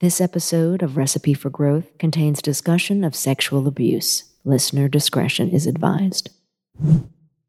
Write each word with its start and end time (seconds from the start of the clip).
This 0.00 0.20
episode 0.20 0.84
of 0.84 0.96
Recipe 0.96 1.34
for 1.34 1.50
Growth 1.50 1.98
contains 1.98 2.40
discussion 2.40 3.02
of 3.02 3.16
sexual 3.16 3.66
abuse. 3.66 4.32
Listener 4.44 4.86
discretion 4.86 5.50
is 5.50 5.66
advised. 5.66 6.30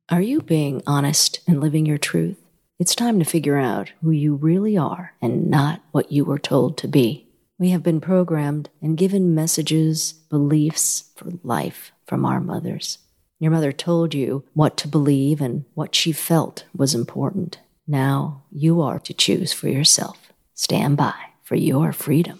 Are 0.10 0.22
you 0.22 0.42
being 0.42 0.82
honest 0.88 1.42
and 1.48 1.62
living 1.62 1.86
your 1.86 2.00
truth? 2.00 2.40
It's 2.80 2.96
time 2.96 3.20
to 3.20 3.26
figure 3.26 3.58
out 3.58 3.92
who 4.02 4.10
you 4.10 4.34
really 4.34 4.76
are 4.76 5.14
and 5.22 5.52
not 5.52 5.84
what 5.92 6.12
you 6.12 6.26
were 6.26 6.40
told 6.40 6.76
to 6.80 6.88
be. 6.88 7.28
We 7.60 7.70
have 7.70 7.84
been 7.84 8.02
programmed 8.02 8.72
and 8.82 8.98
given 8.98 9.36
messages, 9.36 10.14
beliefs 10.32 11.12
for 11.18 11.34
life 11.44 11.92
from 12.08 12.26
our 12.26 12.40
mothers. 12.40 12.98
Your 13.38 13.52
mother 13.52 13.72
told 13.72 14.16
you 14.16 14.44
what 14.56 14.76
to 14.78 14.88
believe 14.88 15.40
and 15.40 15.66
what 15.76 15.94
she 15.94 16.12
felt 16.12 16.66
was 16.76 16.96
important. 16.96 17.60
Now 17.86 18.46
you 18.52 18.82
are 18.82 18.98
to 18.98 19.14
choose 19.14 19.54
for 19.54 19.70
yourself. 19.70 20.34
Stand 20.56 20.98
by 20.98 21.29
for 21.50 21.56
your 21.56 21.92
freedom. 21.92 22.38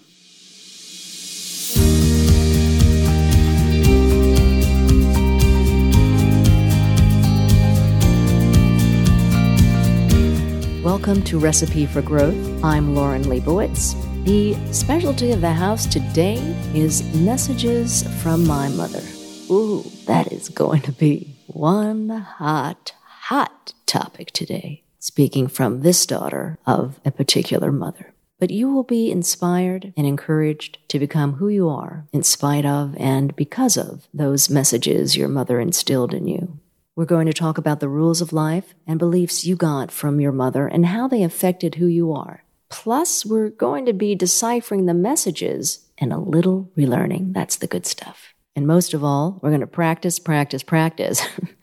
Welcome 10.84 11.24
to 11.24 11.40
Recipe 11.40 11.86
for 11.86 12.02
Growth. 12.02 12.36
I'm 12.62 12.94
Lauren 12.94 13.24
Leibowitz. 13.24 13.96
The 14.24 14.54
specialty 14.72 15.32
of 15.32 15.40
the 15.40 15.54
house 15.54 15.86
today 15.86 16.36
is 16.72 17.02
messages 17.12 18.04
from 18.22 18.46
my 18.46 18.68
mother. 18.68 19.02
Ooh, 19.50 19.82
that 20.06 20.32
is 20.32 20.48
going 20.48 20.82
to 20.82 20.92
be 20.92 21.34
one 21.48 22.10
hot, 22.10 22.92
hot 23.02 23.74
topic 23.86 24.30
today. 24.30 24.84
Speaking 25.00 25.48
from 25.48 25.80
this 25.80 26.06
daughter 26.06 26.58
of 26.64 27.00
a 27.04 27.10
particular 27.10 27.72
mother. 27.72 28.09
But 28.40 28.50
you 28.50 28.72
will 28.72 28.84
be 28.84 29.10
inspired 29.10 29.92
and 29.96 30.06
encouraged 30.06 30.78
to 30.88 30.98
become 30.98 31.34
who 31.34 31.48
you 31.48 31.68
are 31.68 32.06
in 32.12 32.22
spite 32.22 32.64
of 32.64 32.96
and 32.96 33.36
because 33.36 33.76
of 33.76 34.08
those 34.14 34.48
messages 34.48 35.16
your 35.16 35.28
mother 35.28 35.60
instilled 35.60 36.14
in 36.14 36.26
you. 36.26 36.58
We're 36.96 37.04
going 37.04 37.26
to 37.26 37.32
talk 37.32 37.58
about 37.58 37.80
the 37.80 37.88
rules 37.88 38.20
of 38.20 38.32
life 38.32 38.74
and 38.86 38.98
beliefs 38.98 39.44
you 39.44 39.56
got 39.56 39.92
from 39.92 40.20
your 40.20 40.32
mother 40.32 40.66
and 40.66 40.86
how 40.86 41.06
they 41.06 41.22
affected 41.22 41.76
who 41.76 41.86
you 41.86 42.12
are. 42.12 42.42
Plus, 42.70 43.26
we're 43.26 43.50
going 43.50 43.84
to 43.86 43.92
be 43.92 44.14
deciphering 44.14 44.86
the 44.86 44.94
messages 44.94 45.86
and 45.98 46.12
a 46.12 46.18
little 46.18 46.70
relearning. 46.76 47.34
That's 47.34 47.56
the 47.56 47.66
good 47.66 47.84
stuff. 47.84 48.34
And 48.56 48.66
most 48.66 48.94
of 48.94 49.04
all, 49.04 49.38
we're 49.42 49.50
going 49.50 49.60
to 49.60 49.66
practice, 49.66 50.18
practice, 50.18 50.62
practice 50.62 51.20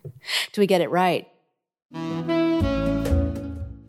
till 0.52 0.62
we 0.62 0.68
get 0.68 0.82
it 0.82 0.92
right. 0.92 1.28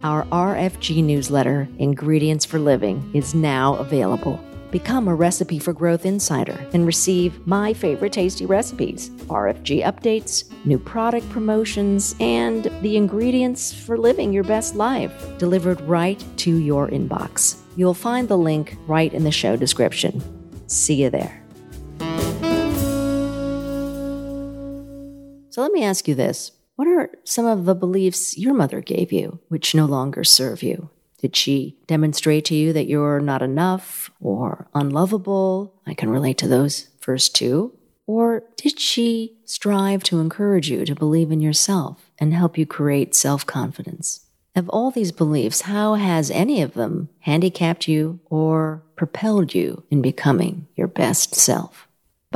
Our 0.05 0.25
RFG 0.27 1.03
newsletter, 1.03 1.69
Ingredients 1.79 2.45
for 2.45 2.61
Living, 2.61 3.11
is 3.15 3.35
now 3.35 3.75
available. 3.77 4.39
Become 4.71 5.09
a 5.09 5.15
Recipe 5.15 5.59
for 5.59 5.73
Growth 5.73 6.07
insider 6.07 6.65
and 6.73 6.87
receive 6.87 7.45
my 7.49 7.75
favorite 7.75 8.13
tasty 8.13 8.47
recipes, 8.47 9.11
RFG 9.27 9.83
updates, 9.83 10.53
new 10.65 10.79
product 10.79 11.29
promotions, 11.31 12.15
and 12.21 12.71
the 12.81 12.97
ingredients 12.97 13.73
for 13.73 13.99
living 13.99 14.33
your 14.33 14.45
best 14.45 14.77
life 14.77 15.37
delivered 15.37 15.81
right 15.81 16.25
to 16.37 16.59
your 16.59 16.89
inbox. 16.91 17.57
You'll 17.75 17.93
find 17.93 18.29
the 18.29 18.39
link 18.39 18.77
right 18.87 19.13
in 19.13 19.25
the 19.25 19.33
show 19.33 19.57
description. 19.57 20.23
See 20.69 21.03
you 21.03 21.11
there. 21.11 21.43
So 25.51 25.63
let 25.63 25.73
me 25.73 25.83
ask 25.83 26.07
you 26.07 26.15
this 26.15 26.53
What 26.79 26.87
are 26.87 27.11
some 27.25 27.45
of 27.45 27.65
the 27.65 27.75
beliefs 27.75 28.39
your 28.39 28.55
mother 28.55 28.81
gave 28.81 29.11
you 29.11 29.41
which 29.49 29.75
no 29.75 29.85
longer 29.85 30.23
serve 30.23 30.63
you? 30.63 30.91
Did 31.21 31.35
she 31.35 31.77
demonstrate 31.89 32.45
to 32.45 32.55
you 32.55 32.73
that 32.73 32.87
you're 32.87 33.19
not 33.19 33.43
enough 33.43 34.13
or 34.21 34.69
unlovable? 34.77 35.75
I 35.89 35.95
can 35.95 36.09
relate 36.09 36.39
to 36.39 36.47
those 36.47 36.87
first 37.01 37.35
two. 37.35 37.77
Or 38.07 38.45
did 38.57 38.79
she 38.79 39.39
strive 39.45 40.05
to 40.05 40.21
encourage 40.21 40.71
you 40.71 40.85
to 40.85 40.95
believe 40.95 41.33
in 41.33 41.41
yourself 41.41 42.13
and 42.17 42.33
help 42.33 42.57
you 42.57 42.65
create 42.65 43.13
self 43.13 43.45
confidence? 43.45 44.27
Of 44.55 44.69
all 44.69 44.93
these 44.93 45.11
beliefs, 45.11 45.63
how 45.63 45.95
has 45.95 46.31
any 46.31 46.63
of 46.63 46.75
them 46.75 47.09
handicapped 47.23 47.89
you 47.89 48.21
or 48.31 48.85
propelled 48.95 49.53
you 49.53 49.83
in 49.91 50.01
becoming 50.01 50.69
your 50.77 50.87
best 50.87 51.35
self? 51.35 51.88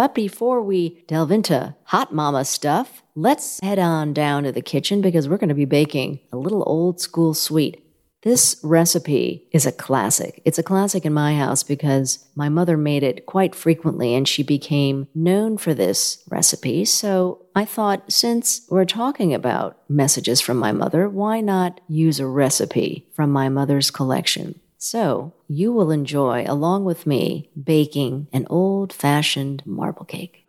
But 0.03 0.17
before 0.17 0.61
we 0.61 1.05
delve 1.07 1.31
into 1.31 1.77
hot 1.85 2.13
mama 2.13 2.45
stuff, 2.45 3.05
let's 3.15 3.61
head 3.63 3.79
on 3.79 4.13
down 4.13 4.43
to 4.43 4.51
the 4.51 4.61
kitchen 4.61 5.01
because 5.01 5.29
we're 5.29 5.37
going 5.37 5.49
to 5.49 5.55
be 5.55 5.65
baking 5.65 6.19
a 6.33 6.37
little 6.37 6.65
old 6.67 7.01
school 7.01 7.35
sweet 7.35 7.79
this 8.23 8.61
recipe 8.63 9.49
is 9.51 9.67
a 9.67 9.73
classic. 9.73 10.41
It's 10.45 10.59
a 10.59 10.63
classic 10.63 11.05
in 11.05 11.13
my 11.13 11.35
house 11.35 11.65
because 11.65 12.29
my 12.37 12.49
mother 12.49 12.77
made 12.77 13.03
it 13.03 13.27
quite 13.27 13.53
frequently 13.53 14.15
and 14.15 14.29
she 14.29 14.45
became 14.45 15.09
known 15.13 15.59
for 15.59 15.75
this 15.75 16.23
recipe. 16.31 16.85
So 16.85 17.47
I 17.57 17.65
thought, 17.65 18.13
since 18.13 18.65
we're 18.71 18.85
talking 18.85 19.35
about 19.35 19.79
messages 19.89 20.41
from 20.41 20.57
my 20.57 20.71
mother, 20.71 21.09
why 21.09 21.41
not 21.41 21.81
use 21.89 22.21
a 22.21 22.27
recipe 22.27 23.09
from 23.13 23.31
my 23.31 23.49
mother's 23.49 23.91
collection? 23.91 24.61
So 24.85 25.33
you 25.47 25.73
will 25.73 25.93
enjoy, 25.93 26.45
along 26.49 26.85
with 26.87 27.07
me, 27.07 27.49
baking 27.55 28.27
an 28.33 28.49
old 28.51 28.93
fashioned 28.93 29.63
marble 29.65 30.05
cake. 30.05 30.45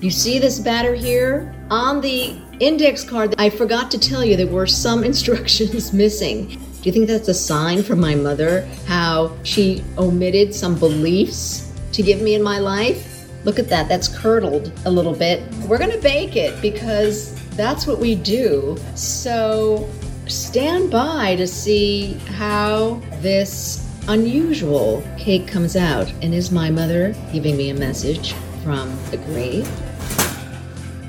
You 0.00 0.10
see 0.10 0.40
this 0.40 0.58
batter 0.58 0.96
here? 0.96 1.54
On 1.70 2.00
the 2.00 2.36
index 2.58 3.04
card, 3.04 3.36
I 3.38 3.50
forgot 3.50 3.88
to 3.92 4.00
tell 4.00 4.24
you 4.24 4.36
there 4.36 4.48
were 4.48 4.66
some 4.66 5.04
instructions 5.12 5.92
missing. 5.92 6.48
Do 6.48 6.56
you 6.82 6.90
think 6.90 7.06
that's 7.06 7.28
a 7.28 7.34
sign 7.34 7.84
from 7.84 8.00
my 8.00 8.16
mother 8.16 8.68
how 8.88 9.30
she 9.44 9.84
omitted 9.96 10.52
some 10.52 10.76
beliefs 10.76 11.72
to 11.92 12.02
give 12.02 12.20
me 12.20 12.34
in 12.34 12.42
my 12.42 12.58
life? 12.58 13.28
Look 13.44 13.60
at 13.60 13.68
that, 13.68 13.88
that's 13.88 14.08
curdled 14.08 14.72
a 14.86 14.90
little 14.90 15.14
bit. 15.14 15.40
We're 15.68 15.78
gonna 15.78 15.98
bake 15.98 16.34
it 16.34 16.60
because 16.60 17.43
that's 17.56 17.86
what 17.86 17.98
we 17.98 18.14
do. 18.14 18.76
So 18.94 19.88
stand 20.26 20.90
by 20.90 21.36
to 21.36 21.46
see 21.46 22.14
how 22.28 23.00
this 23.20 23.80
unusual 24.08 25.02
cake 25.18 25.46
comes 25.46 25.76
out. 25.76 26.12
And 26.22 26.34
is 26.34 26.50
my 26.50 26.70
mother 26.70 27.14
giving 27.32 27.56
me 27.56 27.70
a 27.70 27.74
message 27.74 28.32
from 28.62 28.96
the 29.10 29.16
grave? 29.18 29.68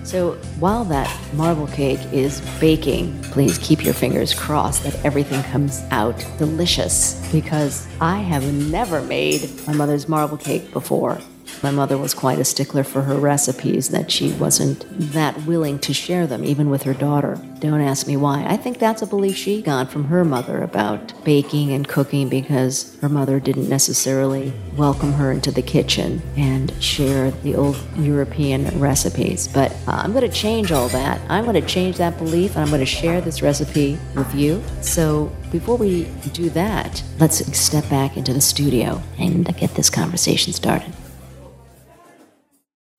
So 0.04 0.34
while 0.60 0.86
that 0.86 1.12
marble 1.34 1.68
cake 1.68 2.00
is 2.14 2.40
baking, 2.60 3.22
please 3.24 3.58
keep 3.58 3.84
your 3.84 3.96
fingers 3.96 4.34
crossed 4.34 4.84
that 4.84 5.04
everything 5.04 5.42
comes 5.44 5.82
out 5.90 6.24
delicious 6.38 7.28
because 7.32 7.88
I 8.00 8.20
have 8.20 8.44
never 8.70 9.02
made 9.02 9.50
my 9.66 9.74
mother's 9.74 10.08
marble 10.08 10.38
cake 10.38 10.72
before. 10.72 11.20
My 11.64 11.72
mother 11.72 11.98
was 11.98 12.14
quite 12.14 12.40
a 12.40 12.46
stickler 12.46 12.84
for 12.84 13.02
her 13.02 13.16
recipes, 13.16 13.90
that 13.90 14.12
she 14.12 14.32
wasn't 14.34 14.86
that 15.14 15.46
willing 15.46 15.80
to 15.80 15.94
share 15.94 16.28
them, 16.28 16.44
even 16.44 16.70
with 16.70 16.84
her 16.84 16.94
daughter. 16.94 17.40
Don't 17.60 17.82
ask 17.82 18.08
me 18.08 18.18
why. 18.18 18.46
I 18.48 18.58
think 18.58 18.78
that's 18.78 19.02
a 19.02 19.08
belief 19.08 19.36
she 19.36 19.62
got 19.62 19.90
from 19.90 20.06
her 20.06 20.24
mother 20.24 20.62
about 20.62 21.14
baking 21.24 21.72
and 21.72 21.88
cooking 21.88 22.30
because 22.30 22.98
her 23.00 23.10
mother 23.10 23.40
didn't 23.40 23.70
necessarily 23.70 24.54
welcome 24.76 25.14
her 25.14 25.32
into 25.32 25.52
the 25.52 25.62
kitchen 25.62 26.22
and 26.38 26.72
share 26.84 27.32
the 27.32 27.56
old 27.56 27.78
European 27.98 28.80
recipes. 28.80 29.48
But 29.48 29.72
uh, 29.88 30.02
I'm 30.04 30.12
going 30.12 30.30
to 30.30 30.36
change 30.36 30.72
all 30.72 30.90
that. 30.90 31.20
I'm 31.30 31.46
going 31.46 31.60
to 31.60 31.68
change 31.68 31.98
that 31.98 32.18
belief 32.18 32.56
and 32.56 32.64
I'm 32.64 32.70
going 32.70 32.80
to 32.82 32.86
share 32.86 33.22
this 33.22 33.42
recipe 33.42 33.98
with 34.16 34.34
you. 34.36 34.62
So 34.82 35.36
before 35.52 35.78
we 35.78 36.04
do 36.34 36.50
that, 36.52 37.02
let's 37.20 37.38
step 37.58 37.90
back 37.90 38.18
into 38.18 38.34
the 38.34 38.42
studio 38.42 39.02
and 39.18 39.46
get 39.58 39.74
this 39.76 39.90
conversation 39.90 40.54
started. 40.54 40.94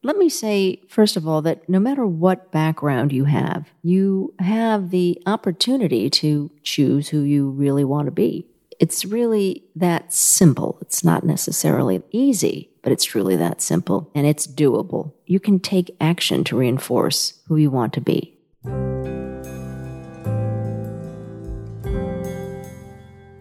Let 0.07 0.19
me 0.19 0.29
say, 0.29 0.83
first 0.87 1.17
of 1.17 1.27
all, 1.27 1.43
that 1.43 1.69
no 1.69 1.81
matter 1.81 2.07
what 2.07 2.53
background 2.53 3.13
you 3.13 3.25
have, 3.25 3.73
you 3.83 4.33
have 4.39 4.91
the 4.91 5.21
opportunity 5.27 6.09
to 6.11 6.49
choose 6.63 7.09
who 7.09 7.23
you 7.23 7.51
really 7.51 7.83
want 7.83 8.07
to 8.07 8.13
be. 8.13 8.47
It's 8.79 9.05
really 9.05 9.65
that 9.75 10.13
simple. 10.13 10.79
It's 10.81 11.03
not 11.03 11.25
necessarily 11.25 12.05
easy, 12.13 12.71
but 12.83 12.93
it's 12.93 13.03
truly 13.03 13.35
that 13.35 13.61
simple 13.61 14.09
and 14.15 14.29
it's 14.29 14.47
doable. 14.47 15.13
You 15.27 15.41
can 15.41 15.59
take 15.59 15.97
action 16.01 16.45
to 16.45 16.57
reinforce 16.57 17.41
who 17.49 17.57
you 17.57 17.73
want 17.73 17.93
to 17.95 18.01
be. 18.01 18.39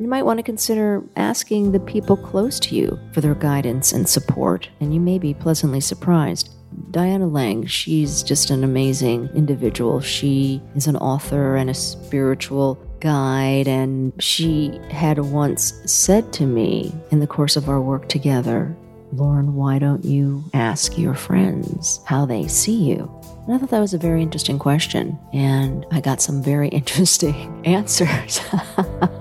You 0.06 0.12
might 0.12 0.22
want 0.22 0.38
to 0.38 0.44
consider 0.44 1.04
asking 1.16 1.72
the 1.72 1.80
people 1.80 2.16
close 2.16 2.60
to 2.60 2.75
you 2.75 3.00
for 3.12 3.22
their 3.22 3.34
guidance 3.34 3.92
and 3.92 4.07
support, 4.07 4.69
and 4.80 4.94
you 4.94 5.00
may 5.00 5.18
be 5.18 5.34
pleasantly 5.34 5.81
surprised. 5.81 6.54
Diana 6.92 7.25
Lang, 7.25 7.66
she's 7.66 8.22
just 8.22 8.52
an 8.52 8.63
amazing 8.63 9.30
individual. 9.34 10.02
She 10.02 10.62
is 10.75 10.86
an 10.86 10.96
author 10.98 11.56
and 11.56 11.72
a 11.72 11.74
spiritual 11.74 12.75
guide, 13.00 13.68
and 13.68 14.13
she 14.22 14.80
had 14.92 15.18
once 15.18 15.74
said 15.92 16.31
to 16.34 16.46
me 16.46 16.94
in 17.10 17.19
the 17.19 17.25
course 17.25 17.56
of 17.56 17.68
our 17.68 17.81
work 17.81 18.07
together, 18.07 18.78
Lauren, 19.12 19.56
why 19.56 19.80
don't 19.80 20.06
you 20.06 20.44
ask 20.54 21.00
your 21.00 21.16
friends 21.16 22.00
how 22.06 22.28
they 22.28 22.48
see 22.48 22.92
you? 22.92 23.12
And 23.48 23.56
I 23.56 23.57
thought 23.57 23.72
that 23.72 23.80
was 23.80 23.96
a 23.96 23.98
very 23.98 24.22
interesting 24.22 24.60
question. 24.60 25.18
And 25.34 25.84
I 25.92 26.00
got 26.00 26.22
some 26.22 26.44
very 26.44 26.68
interesting 26.80 27.66
answers. 27.66 28.40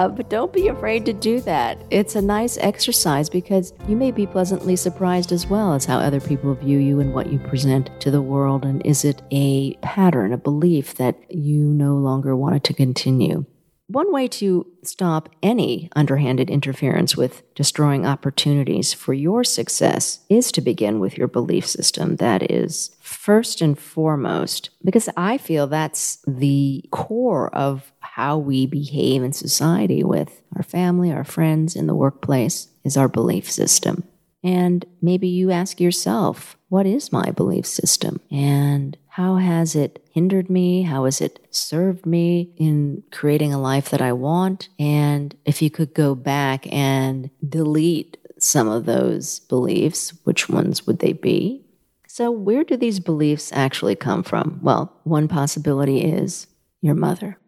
Uh, 0.00 0.08
but 0.08 0.30
don't 0.30 0.50
be 0.50 0.68
afraid 0.68 1.04
to 1.04 1.12
do 1.12 1.42
that. 1.42 1.76
It's 1.90 2.14
a 2.14 2.22
nice 2.22 2.56
exercise 2.56 3.28
because 3.28 3.74
you 3.86 3.96
may 3.96 4.10
be 4.10 4.26
pleasantly 4.26 4.74
surprised 4.74 5.30
as 5.30 5.46
well 5.46 5.74
as 5.74 5.84
how 5.84 5.98
other 5.98 6.22
people 6.22 6.54
view 6.54 6.78
you 6.78 7.00
and 7.00 7.12
what 7.12 7.30
you 7.30 7.38
present 7.38 7.90
to 8.00 8.10
the 8.10 8.22
world. 8.22 8.64
And 8.64 8.80
is 8.86 9.04
it 9.04 9.20
a 9.30 9.74
pattern, 9.82 10.32
a 10.32 10.38
belief 10.38 10.94
that 10.94 11.18
you 11.30 11.58
no 11.58 11.96
longer 11.96 12.34
wanted 12.34 12.64
to 12.64 12.72
continue? 12.72 13.44
One 13.88 14.10
way 14.12 14.26
to 14.28 14.66
stop 14.84 15.28
any 15.42 15.90
underhanded 15.96 16.48
interference 16.48 17.16
with 17.16 17.42
destroying 17.54 18.06
opportunities 18.06 18.94
for 18.94 19.12
your 19.12 19.42
success 19.42 20.20
is 20.30 20.50
to 20.52 20.60
begin 20.60 21.00
with 21.00 21.18
your 21.18 21.26
belief 21.26 21.66
system. 21.66 22.16
That 22.16 22.50
is 22.50 22.96
first 23.02 23.60
and 23.60 23.76
foremost, 23.76 24.70
because 24.84 25.08
I 25.16 25.38
feel 25.38 25.66
that's 25.66 26.24
the 26.26 26.84
core 26.90 27.54
of 27.54 27.92
how 28.20 28.36
we 28.36 28.66
behave 28.66 29.22
in 29.22 29.32
society 29.32 30.04
with 30.04 30.42
our 30.54 30.62
family, 30.62 31.10
our 31.10 31.24
friends, 31.24 31.74
in 31.74 31.86
the 31.86 31.94
workplace, 31.94 32.68
is 32.84 32.94
our 32.94 33.08
belief 33.08 33.50
system. 33.50 34.04
And 34.44 34.84
maybe 35.00 35.26
you 35.26 35.50
ask 35.50 35.80
yourself, 35.80 36.58
what 36.68 36.84
is 36.84 37.12
my 37.12 37.30
belief 37.30 37.64
system? 37.64 38.20
And 38.30 38.98
how 39.08 39.36
has 39.36 39.74
it 39.74 40.04
hindered 40.12 40.50
me? 40.50 40.82
How 40.82 41.06
has 41.06 41.22
it 41.22 41.46
served 41.48 42.04
me 42.04 42.52
in 42.58 43.04
creating 43.10 43.54
a 43.54 43.60
life 43.60 43.88
that 43.88 44.02
I 44.02 44.12
want? 44.12 44.68
And 44.78 45.34
if 45.46 45.62
you 45.62 45.70
could 45.70 45.94
go 45.94 46.14
back 46.14 46.70
and 46.70 47.30
delete 47.48 48.18
some 48.38 48.68
of 48.68 48.84
those 48.84 49.40
beliefs, 49.40 50.12
which 50.24 50.46
ones 50.46 50.86
would 50.86 50.98
they 50.98 51.14
be? 51.14 51.64
So, 52.06 52.30
where 52.30 52.64
do 52.64 52.76
these 52.76 53.00
beliefs 53.00 53.50
actually 53.54 53.96
come 53.96 54.24
from? 54.24 54.58
Well, 54.62 54.92
one 55.04 55.26
possibility 55.26 56.02
is 56.02 56.48
your 56.82 56.94
mother. 56.94 57.38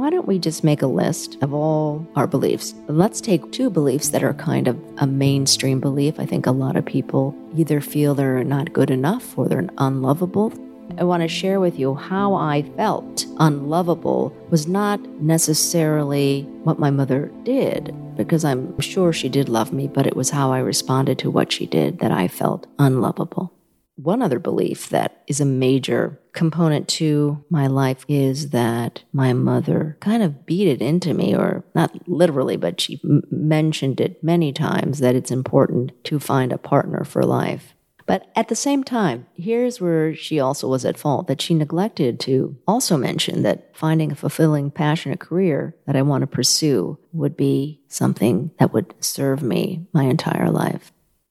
Why 0.00 0.08
don't 0.16 0.26
we 0.26 0.38
just 0.38 0.64
make 0.64 0.82
a 0.82 0.86
list 0.86 1.36
of 1.40 1.52
all 1.52 2.06
our 2.16 2.26
beliefs? 2.26 2.74
Let's 2.88 3.20
take 3.20 3.52
two 3.52 3.70
beliefs 3.70 4.08
that 4.08 4.24
are 4.24 4.34
kind 4.34 4.66
of 4.66 4.76
a 4.98 5.06
mainstream 5.06 5.78
belief. 5.78 6.18
I 6.18 6.26
think 6.26 6.46
a 6.46 6.52
lot 6.52 6.76
of 6.76 6.84
people 6.84 7.34
either 7.56 7.80
feel 7.80 8.14
they're 8.14 8.42
not 8.42 8.72
good 8.72 8.90
enough 8.90 9.38
or 9.38 9.46
they're 9.46 9.68
unlovable. 9.78 10.52
I 10.98 11.04
want 11.04 11.22
to 11.22 11.28
share 11.28 11.60
with 11.60 11.78
you 11.78 11.94
how 11.94 12.34
I 12.34 12.62
felt 12.76 13.26
unlovable 13.38 14.34
was 14.50 14.66
not 14.66 15.00
necessarily 15.20 16.42
what 16.64 16.78
my 16.78 16.90
mother 16.90 17.30
did, 17.44 17.94
because 18.16 18.44
I'm 18.44 18.80
sure 18.80 19.12
she 19.12 19.28
did 19.28 19.48
love 19.48 19.72
me, 19.72 19.86
but 19.86 20.06
it 20.06 20.16
was 20.16 20.30
how 20.30 20.50
I 20.50 20.58
responded 20.58 21.18
to 21.20 21.30
what 21.30 21.52
she 21.52 21.66
did 21.66 22.00
that 22.00 22.10
I 22.10 22.26
felt 22.26 22.66
unlovable. 22.78 23.52
One 24.02 24.22
other 24.22 24.38
belief 24.38 24.88
that 24.88 25.22
is 25.26 25.40
a 25.40 25.44
major 25.44 26.18
component 26.32 26.88
to 26.88 27.44
my 27.50 27.66
life 27.66 28.06
is 28.08 28.50
that 28.50 29.02
my 29.12 29.34
mother 29.34 29.98
kind 30.00 30.22
of 30.22 30.46
beat 30.46 30.68
it 30.68 30.80
into 30.80 31.12
me, 31.12 31.34
or 31.34 31.64
not 31.74 32.08
literally, 32.08 32.56
but 32.56 32.80
she 32.80 32.98
m- 33.04 33.24
mentioned 33.30 34.00
it 34.00 34.24
many 34.24 34.52
times 34.52 35.00
that 35.00 35.14
it's 35.14 35.30
important 35.30 35.92
to 36.04 36.18
find 36.18 36.50
a 36.50 36.58
partner 36.58 37.04
for 37.04 37.24
life. 37.24 37.74
But 38.06 38.30
at 38.34 38.48
the 38.48 38.56
same 38.56 38.84
time, 38.84 39.26
here's 39.34 39.80
where 39.80 40.14
she 40.14 40.40
also 40.40 40.66
was 40.66 40.84
at 40.86 40.98
fault 40.98 41.26
that 41.26 41.42
she 41.42 41.54
neglected 41.54 42.18
to 42.20 42.56
also 42.66 42.96
mention 42.96 43.42
that 43.42 43.76
finding 43.76 44.12
a 44.12 44.16
fulfilling, 44.16 44.70
passionate 44.70 45.20
career 45.20 45.76
that 45.86 45.94
I 45.94 46.02
want 46.02 46.22
to 46.22 46.26
pursue 46.26 46.98
would 47.12 47.36
be 47.36 47.82
something 47.88 48.50
that 48.58 48.72
would 48.72 48.94
serve 49.00 49.42
me 49.42 49.86
my 49.92 50.04
entire 50.04 50.50
life 50.50 50.90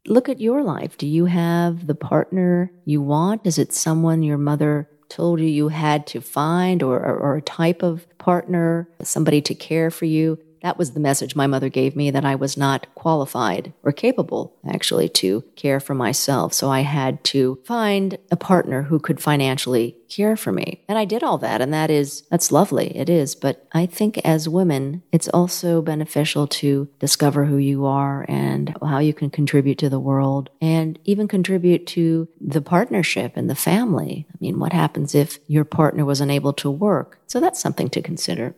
look 0.09 0.27
at 0.27 0.41
your 0.41 0.63
life. 0.63 0.97
Do 0.97 1.07
you 1.07 1.25
have 1.25 1.87
the 1.87 1.95
partner 1.95 2.71
you 2.85 3.01
want? 3.01 3.45
Is 3.45 3.57
it 3.57 3.73
someone 3.73 4.23
your 4.23 4.37
mother 4.37 4.89
told 5.07 5.39
you 5.39 5.45
you 5.45 5.69
had 5.69 6.05
to 6.07 6.21
find 6.21 6.83
or, 6.83 6.99
or, 6.99 7.17
or, 7.17 7.35
a 7.37 7.41
type 7.41 7.81
of 7.81 8.05
partner, 8.19 8.89
somebody 9.01 9.41
to 9.41 9.55
care 9.55 9.89
for 9.89 10.05
you? 10.05 10.37
That 10.61 10.77
was 10.77 10.91
the 10.91 10.99
message 10.99 11.35
my 11.35 11.47
mother 11.47 11.69
gave 11.69 11.95
me 11.95 12.11
that 12.11 12.25
I 12.25 12.35
was 12.35 12.57
not 12.57 12.93
qualified 12.95 13.73
or 13.83 13.91
capable, 13.91 14.55
actually, 14.67 15.09
to 15.09 15.43
care 15.55 15.79
for 15.79 15.93
myself. 15.93 16.53
So 16.53 16.69
I 16.69 16.81
had 16.81 17.23
to 17.25 17.59
find 17.65 18.17
a 18.31 18.35
partner 18.35 18.83
who 18.83 18.99
could 18.99 19.21
financially 19.21 19.95
care 20.09 20.35
for 20.35 20.51
me. 20.51 20.83
And 20.87 20.97
I 20.97 21.05
did 21.05 21.23
all 21.23 21.37
that. 21.39 21.61
And 21.61 21.73
that 21.73 21.91
is, 21.91 22.23
that's 22.29 22.51
lovely. 22.51 22.95
It 22.97 23.09
is. 23.09 23.35
But 23.35 23.67
I 23.71 23.85
think 23.85 24.17
as 24.19 24.49
women, 24.49 25.03
it's 25.11 25.29
also 25.29 25.81
beneficial 25.81 26.47
to 26.47 26.89
discover 26.99 27.45
who 27.45 27.57
you 27.57 27.85
are 27.85 28.25
and 28.27 28.75
how 28.81 28.99
you 28.99 29.13
can 29.13 29.29
contribute 29.29 29.77
to 29.79 29.89
the 29.89 29.99
world 29.99 30.49
and 30.61 30.99
even 31.05 31.27
contribute 31.27 31.85
to 31.87 32.27
the 32.41 32.61
partnership 32.61 33.33
and 33.35 33.49
the 33.49 33.55
family. 33.55 34.25
I 34.29 34.37
mean, 34.41 34.59
what 34.59 34.73
happens 34.73 35.13
if 35.15 35.39
your 35.47 35.63
partner 35.63 36.05
was 36.05 36.21
unable 36.21 36.53
to 36.53 36.71
work? 36.71 37.19
So 37.27 37.39
that's 37.39 37.59
something 37.59 37.89
to 37.89 38.01
consider. 38.01 38.55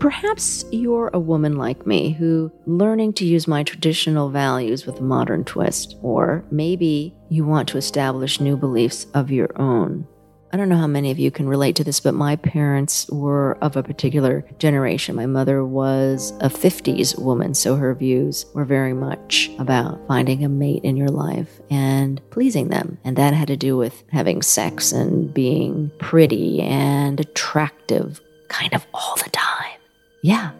Perhaps 0.00 0.64
you're 0.72 1.10
a 1.12 1.20
woman 1.20 1.58
like 1.58 1.86
me 1.86 2.12
who 2.12 2.50
learning 2.64 3.12
to 3.12 3.26
use 3.26 3.46
my 3.46 3.62
traditional 3.62 4.30
values 4.30 4.86
with 4.86 4.98
a 4.98 5.02
modern 5.02 5.44
twist, 5.44 5.96
or 6.00 6.42
maybe 6.50 7.14
you 7.28 7.44
want 7.44 7.68
to 7.68 7.76
establish 7.76 8.40
new 8.40 8.56
beliefs 8.56 9.06
of 9.12 9.30
your 9.30 9.50
own. 9.60 10.08
I 10.54 10.56
don't 10.56 10.70
know 10.70 10.78
how 10.78 10.86
many 10.86 11.10
of 11.10 11.18
you 11.18 11.30
can 11.30 11.46
relate 11.46 11.76
to 11.76 11.84
this, 11.84 12.00
but 12.00 12.14
my 12.14 12.36
parents 12.36 13.10
were 13.10 13.58
of 13.60 13.76
a 13.76 13.82
particular 13.82 14.42
generation. 14.58 15.16
My 15.16 15.26
mother 15.26 15.66
was 15.66 16.30
a 16.40 16.48
50s 16.48 17.18
woman, 17.18 17.52
so 17.52 17.76
her 17.76 17.94
views 17.94 18.46
were 18.54 18.64
very 18.64 18.94
much 18.94 19.50
about 19.58 20.00
finding 20.08 20.42
a 20.42 20.48
mate 20.48 20.82
in 20.82 20.96
your 20.96 21.08
life 21.08 21.60
and 21.68 22.22
pleasing 22.30 22.68
them. 22.68 22.96
And 23.04 23.16
that 23.16 23.34
had 23.34 23.48
to 23.48 23.56
do 23.58 23.76
with 23.76 24.02
having 24.10 24.40
sex 24.40 24.92
and 24.92 25.32
being 25.32 25.92
pretty 25.98 26.62
and 26.62 27.20
attractive 27.20 28.18
kind 28.48 28.72
of 28.72 28.86
all 28.94 29.14
the. 29.16 29.29
Yeah. 30.22 30.52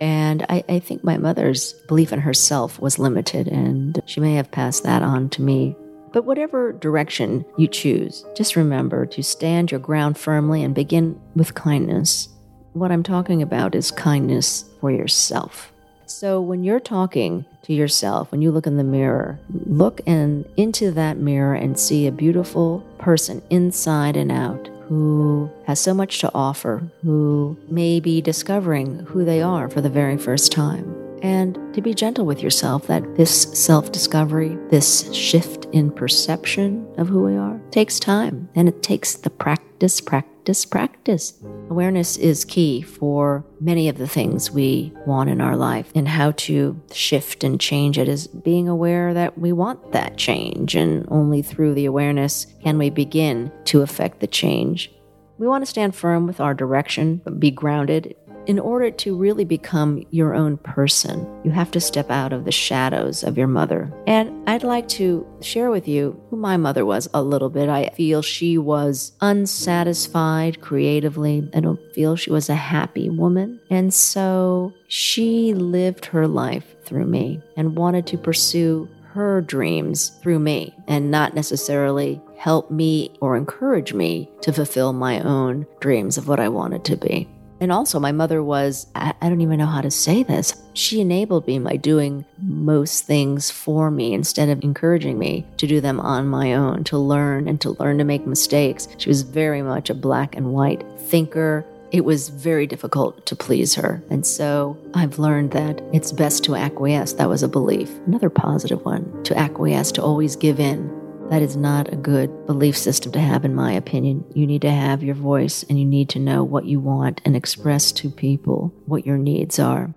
And 0.00 0.44
I, 0.48 0.64
I, 0.68 0.78
think 0.78 1.04
my 1.04 1.18
mother's 1.18 1.74
belief 1.86 2.10
in 2.12 2.20
herself 2.20 2.80
was 2.80 2.98
limited, 2.98 3.48
and 3.48 4.00
she 4.06 4.20
may 4.20 4.34
have 4.34 4.50
passed 4.50 4.82
that 4.84 5.02
on 5.02 5.28
to 5.30 5.42
me. 5.42 5.76
But 6.12 6.24
whatever 6.24 6.72
direction 6.72 7.44
you 7.58 7.68
choose, 7.68 8.24
just 8.34 8.56
remember 8.56 9.04
to 9.06 9.22
stand 9.22 9.70
your 9.70 9.80
ground 9.80 10.16
firmly 10.16 10.62
and 10.62 10.74
begin 10.74 11.20
with 11.36 11.54
kindness. 11.54 12.30
What 12.72 12.90
I'm 12.90 13.02
talking 13.02 13.42
about 13.42 13.74
is 13.74 13.90
kindness 13.90 14.64
for 14.80 14.90
yourself. 14.90 15.70
So 16.06 16.40
when 16.40 16.64
you're 16.64 16.80
talking 16.80 17.44
to 17.62 17.72
yourself, 17.72 18.32
when 18.32 18.42
you 18.42 18.50
look 18.50 18.66
in 18.66 18.78
the 18.78 18.84
mirror, 18.84 19.38
look 19.66 20.00
in, 20.06 20.44
into 20.56 20.90
that 20.92 21.18
mirror 21.18 21.54
and 21.54 21.78
see 21.78 22.06
a 22.06 22.12
beautiful 22.12 22.80
person 22.98 23.42
inside 23.50 24.16
and 24.16 24.32
out 24.32 24.68
who 24.90 25.48
has 25.66 25.78
so 25.78 25.94
much 25.94 26.18
to 26.18 26.30
offer, 26.34 26.82
who 27.02 27.56
may 27.68 28.00
be 28.00 28.20
discovering 28.20 28.98
who 29.06 29.24
they 29.24 29.40
are 29.40 29.68
for 29.68 29.80
the 29.80 29.88
very 29.88 30.18
first 30.18 30.50
time. 30.50 30.96
And 31.22 31.56
to 31.74 31.80
be 31.80 31.94
gentle 31.94 32.26
with 32.26 32.42
yourself 32.42 32.88
that 32.88 33.16
this 33.16 33.42
self 33.52 33.92
discovery, 33.92 34.58
this 34.68 35.12
shift 35.14 35.66
in 35.66 35.92
perception 35.92 36.92
of 36.98 37.06
who 37.06 37.22
we 37.22 37.36
are, 37.36 37.60
takes 37.70 38.00
time. 38.00 38.48
And 38.56 38.68
it 38.68 38.82
takes 38.82 39.14
the 39.14 39.30
practice, 39.30 40.00
practice, 40.00 40.39
practice. 40.64 41.34
Awareness 41.68 42.16
is 42.16 42.44
key 42.44 42.82
for 42.82 43.44
many 43.60 43.88
of 43.88 43.98
the 43.98 44.08
things 44.08 44.50
we 44.50 44.92
want 45.06 45.30
in 45.30 45.40
our 45.40 45.56
life 45.56 45.92
and 45.94 46.08
how 46.08 46.32
to 46.32 46.80
shift 46.92 47.44
and 47.44 47.60
change 47.60 47.98
it 47.98 48.08
is 48.08 48.26
being 48.26 48.68
aware 48.68 49.14
that 49.14 49.38
we 49.38 49.52
want 49.52 49.92
that 49.92 50.16
change. 50.16 50.74
And 50.74 51.06
only 51.10 51.42
through 51.42 51.74
the 51.74 51.86
awareness 51.86 52.46
can 52.62 52.78
we 52.78 52.90
begin 52.90 53.52
to 53.66 53.82
affect 53.82 54.20
the 54.20 54.26
change. 54.26 54.90
We 55.38 55.46
want 55.46 55.62
to 55.62 55.70
stand 55.70 55.94
firm 55.94 56.26
with 56.26 56.38
our 56.38 56.52
direction, 56.52 57.22
be 57.38 57.50
grounded 57.50 58.14
in 58.46 58.58
order 58.58 58.90
to 58.90 59.16
really 59.16 59.44
become 59.44 60.04
your 60.10 60.34
own 60.34 60.56
person, 60.56 61.26
you 61.44 61.50
have 61.50 61.70
to 61.72 61.80
step 61.80 62.10
out 62.10 62.32
of 62.32 62.44
the 62.44 62.52
shadows 62.52 63.22
of 63.22 63.38
your 63.38 63.46
mother. 63.46 63.92
And 64.06 64.48
I'd 64.48 64.64
like 64.64 64.88
to 64.88 65.26
share 65.40 65.70
with 65.70 65.86
you 65.86 66.20
who 66.30 66.36
my 66.36 66.56
mother 66.56 66.84
was 66.84 67.08
a 67.14 67.22
little 67.22 67.50
bit. 67.50 67.68
I 67.68 67.90
feel 67.90 68.22
she 68.22 68.58
was 68.58 69.12
unsatisfied 69.20 70.60
creatively. 70.60 71.48
I 71.54 71.60
don't 71.60 71.80
feel 71.94 72.16
she 72.16 72.30
was 72.30 72.48
a 72.48 72.54
happy 72.54 73.10
woman. 73.10 73.60
And 73.70 73.92
so 73.92 74.72
she 74.88 75.54
lived 75.54 76.06
her 76.06 76.26
life 76.26 76.76
through 76.84 77.06
me 77.06 77.40
and 77.56 77.76
wanted 77.76 78.06
to 78.08 78.18
pursue 78.18 78.88
her 79.12 79.40
dreams 79.40 80.10
through 80.22 80.38
me 80.38 80.74
and 80.86 81.10
not 81.10 81.34
necessarily 81.34 82.20
help 82.36 82.70
me 82.70 83.12
or 83.20 83.36
encourage 83.36 83.92
me 83.92 84.30
to 84.40 84.52
fulfill 84.52 84.92
my 84.92 85.20
own 85.20 85.66
dreams 85.80 86.16
of 86.16 86.28
what 86.28 86.40
I 86.40 86.48
wanted 86.48 86.84
to 86.86 86.96
be. 86.96 87.28
And 87.60 87.70
also, 87.70 88.00
my 88.00 88.12
mother 88.12 88.42
was, 88.42 88.86
I, 88.94 89.12
I, 89.20 89.28
don't 89.28 89.42
even 89.42 89.58
know 89.58 89.66
how 89.66 89.82
to 89.82 89.90
say 89.90 90.22
this. 90.22 90.54
She 90.72 91.00
enabled 91.00 91.46
me 91.46 91.58
by 91.58 91.76
doing 91.76 92.24
most 92.38 93.04
things 93.04 93.50
for 93.50 93.90
me 93.90 94.14
instead 94.14 94.48
of 94.48 94.64
encouraging 94.64 95.18
me 95.18 95.46
to 95.58 95.66
do 95.66 95.80
them 95.80 96.00
on 96.00 96.26
my 96.26 96.54
own, 96.54 96.84
to 96.84 96.96
learn 96.96 97.48
and 97.48 97.60
to 97.60 97.72
learn 97.72 97.98
to 97.98 98.04
make 98.04 98.26
mistakes. 98.26 98.88
She 98.96 99.10
was 99.10 99.22
very 99.22 99.60
much 99.60 99.90
a 99.90 99.94
black 99.94 100.36
and 100.36 100.52
white 100.52 100.82
thinker, 100.98 101.66
it 101.92 102.04
was 102.04 102.28
very 102.28 102.66
difficult 102.66 103.26
to 103.26 103.36
please 103.36 103.74
her. 103.74 104.02
And 104.10 104.24
so 104.24 104.78
I've 104.94 105.18
learned 105.18 105.50
that 105.52 105.82
it's 105.92 106.12
best 106.12 106.44
to 106.44 106.54
acquiesce. 106.54 107.14
That 107.14 107.28
was 107.28 107.42
a 107.42 107.48
belief. 107.48 107.90
Another 108.06 108.30
positive 108.30 108.84
one 108.84 109.22
to 109.24 109.36
acquiesce, 109.36 109.90
to 109.92 110.02
always 110.02 110.36
give 110.36 110.60
in. 110.60 110.99
That 111.30 111.42
is 111.42 111.56
not 111.56 111.92
a 111.92 111.96
good 111.96 112.44
belief 112.46 112.76
system 112.76 113.12
to 113.12 113.20
have, 113.20 113.44
in 113.44 113.54
my 113.54 113.72
opinion. 113.72 114.24
You 114.34 114.48
need 114.48 114.62
to 114.62 114.70
have 114.70 115.04
your 115.04 115.14
voice 115.14 115.62
and 115.62 115.78
you 115.78 115.84
need 115.84 116.08
to 116.08 116.18
know 116.18 116.42
what 116.42 116.64
you 116.64 116.80
want 116.80 117.20
and 117.24 117.36
express 117.36 117.92
to 117.92 118.10
people 118.10 118.74
what 118.86 119.06
your 119.06 119.16
needs 119.16 119.60
are. 119.60 119.94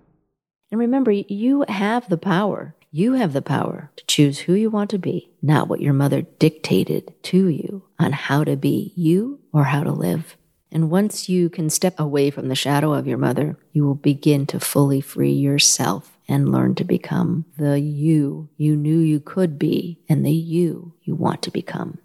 And 0.70 0.80
remember, 0.80 1.12
you 1.12 1.66
have 1.68 2.08
the 2.08 2.20
power. 2.20 2.76
You 2.92 3.14
have 3.14 3.34
the 3.34 3.42
power 3.42 3.90
to 3.96 4.06
choose 4.06 4.42
who 4.42 4.54
you 4.54 4.70
want 4.70 4.92
to 4.92 5.00
be, 5.00 5.32
not 5.42 5.68
what 5.68 5.82
your 5.82 5.94
mother 5.94 6.22
dictated 6.22 7.16
to 7.24 7.48
you 7.48 7.84
on 7.98 8.12
how 8.12 8.44
to 8.44 8.56
be 8.56 8.94
you 8.96 9.40
or 9.52 9.64
how 9.64 9.82
to 9.84 9.92
live. 9.92 10.38
And 10.72 10.92
once 10.92 11.30
you 11.30 11.50
can 11.50 11.72
step 11.72 12.00
away 12.00 12.30
from 12.30 12.48
the 12.48 12.56
shadow 12.56 12.94
of 12.94 13.08
your 13.08 13.18
mother, 13.18 13.58
you 13.72 13.86
will 13.86 13.96
begin 13.96 14.46
to 14.48 14.60
fully 14.60 15.02
free 15.02 15.34
yourself 15.34 16.13
and 16.28 16.52
learn 16.52 16.76
to 16.76 16.84
become 16.84 17.46
the 17.58 17.80
you 17.80 18.50
you 18.58 18.76
knew 18.76 19.00
you 19.00 19.20
could 19.20 19.60
be 19.60 20.00
and 20.08 20.26
the 20.26 20.32
you 20.32 20.94
you 21.04 21.16
want 21.16 21.42
to 21.44 21.52
become. 21.52 22.00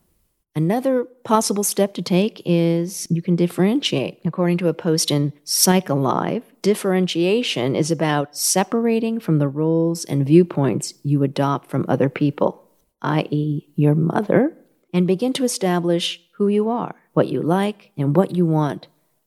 Another 0.55 1.05
possible 1.25 1.63
step 1.63 1.95
to 1.95 2.03
take 2.03 2.43
is 2.45 3.07
you 3.11 3.23
can 3.23 3.37
differentiate. 3.37 4.21
According 4.25 4.59
to 4.59 4.69
a 4.69 4.75
post 4.75 5.11
in 5.11 5.33
PsychAlive, 5.45 6.43
differentiation 6.63 7.77
is 7.77 7.93
about 7.93 8.37
separating 8.37 9.21
from 9.21 9.39
the 9.39 9.47
roles 9.47 10.05
and 10.05 10.27
viewpoints 10.27 10.95
you 11.05 11.23
adopt 11.23 11.71
from 11.71 11.85
other 11.89 12.09
people, 12.09 12.65
i.e., 13.03 13.69
your 13.77 13.95
mother, 13.95 14.57
and 14.93 15.07
begin 15.07 15.33
to 15.35 15.45
establish 15.45 16.21
who 16.39 16.49
you 16.49 16.69
are 16.69 16.97
what 17.19 17.27
you 17.27 17.43
like, 17.43 17.91
and 17.97 18.15
what 18.15 18.37
you 18.37 18.47
want 18.47 18.87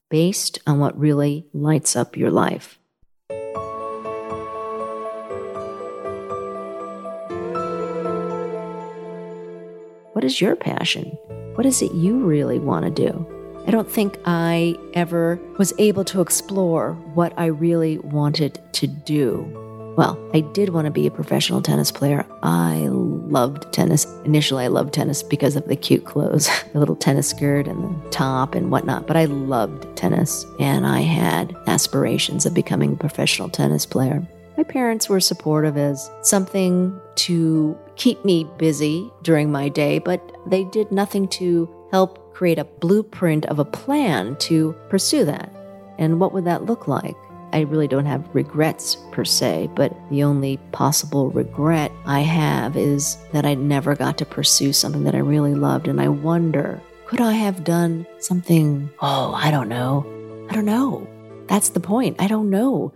based 0.09 0.59
on 0.65 0.79
what 0.79 0.97
really 0.97 1.45
lights 1.51 1.93
up 1.93 2.15
your 2.15 2.31
life. 2.31 2.79
What 10.21 10.27
is 10.27 10.39
your 10.39 10.55
passion? 10.55 11.17
What 11.55 11.65
is 11.65 11.81
it 11.81 11.93
you 11.93 12.19
really 12.19 12.59
want 12.59 12.85
to 12.85 12.91
do? 12.91 13.25
I 13.65 13.71
don't 13.71 13.89
think 13.89 14.19
I 14.25 14.77
ever 14.93 15.39
was 15.57 15.73
able 15.79 16.05
to 16.05 16.21
explore 16.21 16.93
what 17.15 17.33
I 17.37 17.47
really 17.47 17.97
wanted 17.97 18.61
to 18.73 18.85
do 18.85 19.51
well, 19.97 20.17
I 20.33 20.39
did 20.39 20.69
want 20.69 20.85
to 20.85 20.91
be 20.91 21.05
a 21.05 21.11
professional 21.11 21.61
tennis 21.61 21.91
player. 21.91 22.25
I 22.43 22.87
loved 22.89 23.73
tennis. 23.73 24.05
Initially, 24.23 24.63
I 24.63 24.67
loved 24.67 24.93
tennis 24.93 25.21
because 25.21 25.57
of 25.57 25.67
the 25.67 25.75
cute 25.75 26.05
clothes, 26.05 26.49
the 26.73 26.79
little 26.79 26.95
tennis 26.95 27.27
skirt 27.27 27.67
and 27.67 27.83
the 27.83 28.09
top 28.09 28.55
and 28.55 28.71
whatnot. 28.71 29.05
But 29.05 29.17
I 29.17 29.25
loved 29.25 29.97
tennis 29.97 30.45
and 30.59 30.87
I 30.87 31.01
had 31.01 31.53
aspirations 31.67 32.45
of 32.45 32.53
becoming 32.53 32.93
a 32.93 32.95
professional 32.95 33.49
tennis 33.49 33.85
player. 33.85 34.25
My 34.57 34.63
parents 34.63 35.09
were 35.09 35.19
supportive 35.19 35.77
as 35.77 36.09
something 36.21 36.99
to 37.15 37.77
keep 37.95 38.23
me 38.25 38.47
busy 38.57 39.09
during 39.23 39.51
my 39.51 39.69
day, 39.69 39.99
but 39.99 40.21
they 40.45 40.65
did 40.65 40.91
nothing 40.91 41.27
to 41.29 41.69
help 41.91 42.33
create 42.33 42.59
a 42.59 42.65
blueprint 42.65 43.45
of 43.45 43.59
a 43.59 43.65
plan 43.65 44.35
to 44.37 44.75
pursue 44.89 45.25
that. 45.25 45.51
And 45.97 46.19
what 46.19 46.33
would 46.33 46.45
that 46.45 46.65
look 46.65 46.87
like? 46.87 47.15
I 47.53 47.61
really 47.61 47.87
don't 47.87 48.05
have 48.05 48.27
regrets 48.33 48.97
per 49.11 49.25
se, 49.25 49.69
but 49.75 49.93
the 50.09 50.23
only 50.23 50.57
possible 50.71 51.29
regret 51.31 51.91
I 52.05 52.21
have 52.21 52.77
is 52.77 53.17
that 53.33 53.45
I 53.45 53.55
never 53.55 53.95
got 53.95 54.17
to 54.19 54.25
pursue 54.25 54.73
something 54.73 55.03
that 55.03 55.15
I 55.15 55.19
really 55.19 55.53
loved. 55.53 55.87
And 55.87 55.99
I 55.99 56.07
wonder, 56.07 56.81
could 57.05 57.19
I 57.19 57.33
have 57.33 57.63
done 57.63 58.07
something? 58.19 58.89
Oh, 59.01 59.33
I 59.33 59.51
don't 59.51 59.69
know. 59.69 60.05
I 60.49 60.53
don't 60.53 60.65
know. 60.65 61.07
That's 61.47 61.69
the 61.69 61.81
point. 61.81 62.15
I 62.19 62.27
don't 62.27 62.49
know. 62.49 62.93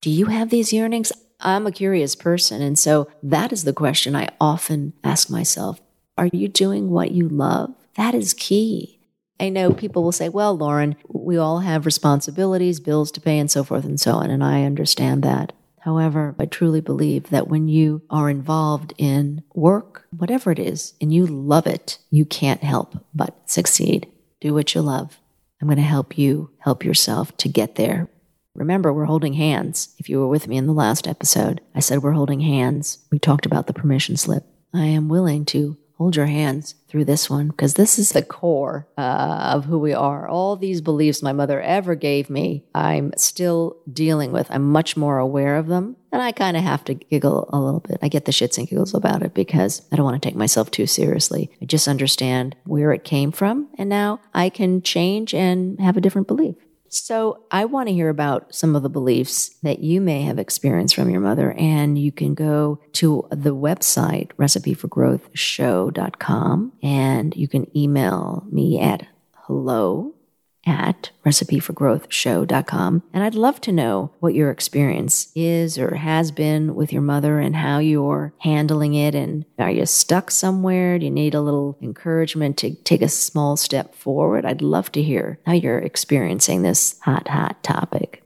Do 0.00 0.08
you 0.08 0.26
have 0.26 0.48
these 0.48 0.72
yearnings? 0.72 1.12
I'm 1.40 1.66
a 1.66 1.72
curious 1.72 2.16
person. 2.16 2.62
And 2.62 2.78
so 2.78 3.10
that 3.22 3.52
is 3.52 3.64
the 3.64 3.74
question 3.74 4.16
I 4.16 4.28
often 4.40 4.94
ask 5.04 5.28
myself 5.28 5.80
Are 6.16 6.28
you 6.32 6.48
doing 6.48 6.88
what 6.88 7.10
you 7.10 7.28
love? 7.28 7.74
That 7.96 8.14
is 8.14 8.32
key. 8.32 8.98
I 9.38 9.50
know 9.50 9.72
people 9.72 10.02
will 10.02 10.12
say, 10.12 10.28
well, 10.28 10.56
Lauren, 10.56 10.96
we 11.08 11.36
all 11.36 11.60
have 11.60 11.86
responsibilities, 11.86 12.78
bills 12.78 13.10
to 13.12 13.20
pay, 13.20 13.38
and 13.38 13.50
so 13.50 13.64
forth 13.64 13.84
and 13.84 13.98
so 13.98 14.12
on. 14.12 14.30
And 14.30 14.44
I 14.44 14.64
understand 14.64 15.22
that. 15.22 15.52
However, 15.80 16.34
I 16.38 16.44
truly 16.44 16.82
believe 16.82 17.30
that 17.30 17.48
when 17.48 17.66
you 17.66 18.02
are 18.10 18.28
involved 18.28 18.92
in 18.98 19.42
work, 19.54 20.06
whatever 20.14 20.50
it 20.50 20.58
is, 20.58 20.92
and 21.00 21.12
you 21.12 21.26
love 21.26 21.66
it, 21.66 21.98
you 22.10 22.26
can't 22.26 22.62
help 22.62 23.02
but 23.14 23.50
succeed. 23.50 24.06
Do 24.40 24.52
what 24.52 24.74
you 24.74 24.82
love. 24.82 25.18
I'm 25.60 25.68
going 25.68 25.76
to 25.76 25.82
help 25.82 26.18
you 26.18 26.50
help 26.58 26.84
yourself 26.84 27.34
to 27.38 27.48
get 27.48 27.76
there. 27.76 28.08
Remember, 28.54 28.92
we're 28.92 29.04
holding 29.04 29.34
hands. 29.34 29.94
If 29.98 30.08
you 30.08 30.18
were 30.18 30.28
with 30.28 30.48
me 30.48 30.56
in 30.56 30.66
the 30.66 30.72
last 30.72 31.06
episode, 31.06 31.60
I 31.74 31.80
said 31.80 32.02
we're 32.02 32.12
holding 32.12 32.40
hands. 32.40 32.98
We 33.10 33.18
talked 33.18 33.46
about 33.46 33.66
the 33.66 33.72
permission 33.72 34.16
slip. 34.16 34.44
I 34.74 34.86
am 34.86 35.08
willing 35.08 35.44
to 35.46 35.76
hold 36.00 36.16
your 36.16 36.26
hands 36.26 36.74
through 36.88 37.04
this 37.04 37.28
one 37.28 37.48
because 37.48 37.74
this 37.74 37.98
is 37.98 38.12
the 38.12 38.22
core 38.22 38.88
uh, 38.96 39.52
of 39.52 39.66
who 39.66 39.78
we 39.78 39.92
are. 39.92 40.26
All 40.26 40.56
these 40.56 40.80
beliefs 40.80 41.22
my 41.22 41.32
mother 41.34 41.60
ever 41.60 41.94
gave 41.94 42.30
me, 42.30 42.64
I'm 42.74 43.12
still 43.18 43.76
dealing 43.92 44.32
with. 44.32 44.50
I'm 44.50 44.72
much 44.72 44.96
more 44.96 45.18
aware 45.18 45.56
of 45.56 45.66
them. 45.66 45.96
And 46.10 46.22
I 46.22 46.32
kind 46.32 46.56
of 46.56 46.62
have 46.62 46.84
to 46.84 46.94
giggle 46.94 47.50
a 47.52 47.60
little 47.60 47.80
bit. 47.80 47.98
I 48.00 48.08
get 48.08 48.24
the 48.24 48.32
shits 48.32 48.56
and 48.56 48.66
giggles 48.66 48.94
about 48.94 49.22
it 49.22 49.34
because 49.34 49.82
I 49.92 49.96
don't 49.96 50.06
want 50.06 50.20
to 50.20 50.26
take 50.26 50.36
myself 50.36 50.70
too 50.70 50.86
seriously. 50.86 51.50
I 51.60 51.66
just 51.66 51.86
understand 51.86 52.56
where 52.64 52.92
it 52.92 53.04
came 53.04 53.30
from. 53.30 53.68
And 53.76 53.90
now 53.90 54.20
I 54.32 54.48
can 54.48 54.80
change 54.80 55.34
and 55.34 55.78
have 55.80 55.98
a 55.98 56.00
different 56.00 56.28
belief. 56.28 56.56
So, 56.92 57.44
I 57.52 57.66
want 57.66 57.88
to 57.88 57.94
hear 57.94 58.08
about 58.08 58.52
some 58.52 58.74
of 58.74 58.82
the 58.82 58.88
beliefs 58.88 59.50
that 59.62 59.78
you 59.78 60.00
may 60.00 60.22
have 60.22 60.40
experienced 60.40 60.96
from 60.96 61.08
your 61.08 61.20
mother, 61.20 61.52
and 61.52 61.96
you 61.96 62.10
can 62.10 62.34
go 62.34 62.80
to 62.94 63.28
the 63.30 63.54
website 63.54 64.32
recipeforgrowthshow.com 64.38 66.72
and 66.82 67.36
you 67.36 67.46
can 67.46 67.76
email 67.76 68.44
me 68.50 68.80
at 68.80 69.06
hello 69.34 70.16
at 70.66 71.10
recipeforgrowthshow.com. 71.24 73.02
And 73.12 73.24
I'd 73.24 73.34
love 73.34 73.60
to 73.62 73.72
know 73.72 74.12
what 74.20 74.34
your 74.34 74.50
experience 74.50 75.32
is 75.34 75.78
or 75.78 75.96
has 75.96 76.30
been 76.30 76.74
with 76.74 76.92
your 76.92 77.02
mother 77.02 77.38
and 77.38 77.56
how 77.56 77.78
you're 77.78 78.34
handling 78.38 78.94
it. 78.94 79.14
And 79.14 79.44
are 79.58 79.70
you 79.70 79.86
stuck 79.86 80.30
somewhere? 80.30 80.98
Do 80.98 81.04
you 81.06 81.10
need 81.10 81.34
a 81.34 81.40
little 81.40 81.78
encouragement 81.80 82.56
to 82.58 82.74
take 82.74 83.02
a 83.02 83.08
small 83.08 83.56
step 83.56 83.94
forward? 83.94 84.44
I'd 84.44 84.62
love 84.62 84.92
to 84.92 85.02
hear 85.02 85.38
how 85.46 85.52
you're 85.52 85.78
experiencing 85.78 86.62
this 86.62 86.98
hot, 87.00 87.28
hot 87.28 87.62
topic. 87.62 88.22